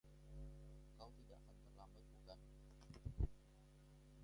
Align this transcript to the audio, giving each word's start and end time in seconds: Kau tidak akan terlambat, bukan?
Kau 0.99 1.09
tidak 1.19 1.37
akan 1.45 1.55
terlambat, 1.63 2.01
bukan? 2.13 2.39